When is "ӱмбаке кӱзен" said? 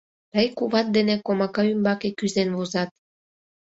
1.73-2.49